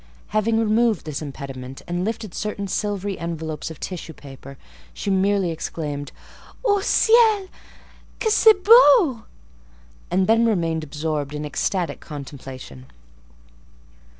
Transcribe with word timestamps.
Having 0.29 0.57
removed 0.57 1.05
this 1.05 1.21
impediment, 1.21 1.83
and 1.87 2.03
lifted 2.03 2.33
certain 2.33 2.67
silvery 2.67 3.19
envelopes 3.19 3.69
of 3.69 3.79
tissue 3.79 4.13
paper, 4.13 4.57
she 4.95 5.11
merely 5.11 5.51
exclaimed— 5.51 6.11
"Oh 6.65 6.79
ciel! 6.81 7.49
Que 8.19 8.31
c'est 8.31 8.63
beau!" 8.63 9.25
and 10.09 10.25
then 10.25 10.47
remained 10.47 10.83
absorbed 10.83 11.35
in 11.35 11.45
ecstatic 11.45 11.99
contemplation. 11.99 12.87